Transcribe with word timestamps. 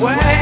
Wait 0.00 0.39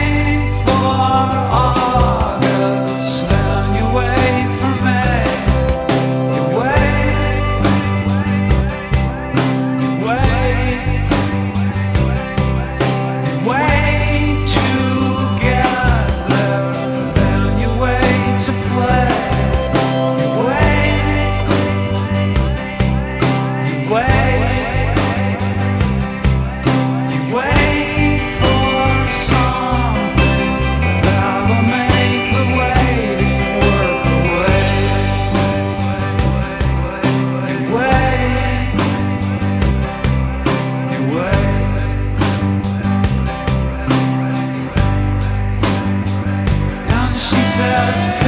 just 47.91 48.28